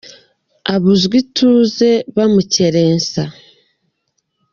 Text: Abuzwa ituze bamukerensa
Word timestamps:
Abuzwa 0.73 1.15
ituze 1.23 1.89
bamukerensa 2.15 3.23